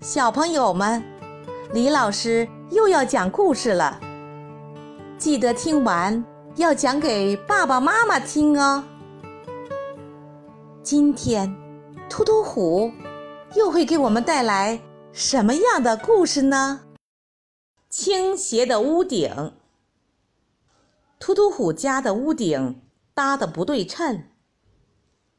[0.00, 1.02] 小朋友们，
[1.72, 3.98] 李老师又要讲故事了，
[5.16, 6.22] 记得听完
[6.56, 8.84] 要讲给爸爸妈妈听哦。
[10.82, 11.56] 今天，
[12.10, 12.92] 突突虎
[13.54, 14.78] 又会给我们带来
[15.12, 16.82] 什么样的故事呢？
[17.88, 19.54] 倾斜的屋顶。
[21.18, 22.82] 突突虎家的屋顶
[23.14, 24.24] 搭的不对称，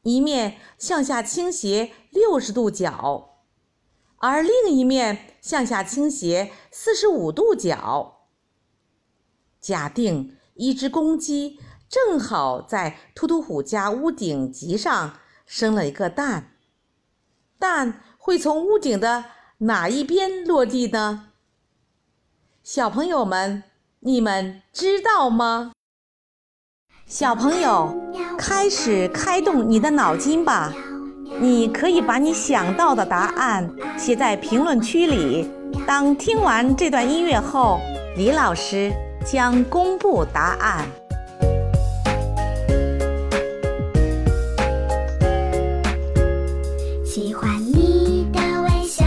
[0.02, 3.37] 一面向下倾斜六十度角。
[4.18, 8.26] 而另一面向下倾斜四十五度角。
[9.60, 16.52] 假定一只公鸡正好在突突虎家屋顶脊上生了一个蛋，
[17.58, 19.24] 蛋会从屋顶的
[19.58, 21.30] 哪一边落地呢？
[22.62, 23.62] 小朋友们，
[24.00, 25.72] 你们知道吗？
[27.06, 27.96] 小朋友，
[28.36, 30.74] 开始开动你的脑筋吧。
[31.40, 35.48] 你可以把你想到的答案写在评论区里。
[35.86, 37.80] 当听完这段音乐后，
[38.16, 38.92] 李老师
[39.24, 40.84] 将公布答案。
[47.04, 49.04] 喜欢你的微笑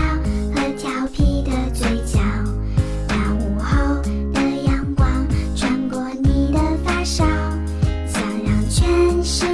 [0.53, 2.19] 和调皮的嘴角，
[3.09, 4.01] 让午后
[4.33, 7.23] 的阳光穿过你的发梢，
[8.07, 9.45] 想让全世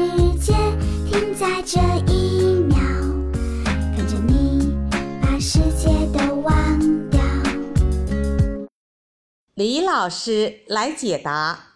[9.55, 11.69] 李老师来解答：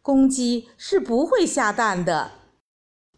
[0.00, 2.30] 公鸡是不会下蛋的，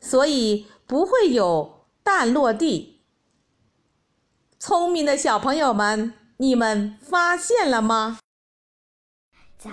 [0.00, 3.02] 所以不会有蛋落地。
[4.58, 8.18] 聪明的小朋友们，你们发现了吗？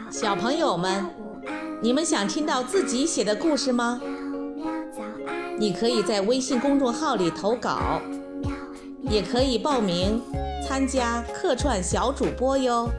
[0.09, 1.05] 小朋友们，
[1.81, 4.01] 你们想听到自己写的故事吗？
[5.57, 8.01] 你可以在微信公众号里投稿，
[9.09, 10.21] 也可以报名
[10.67, 12.89] 参加客串小主播哟。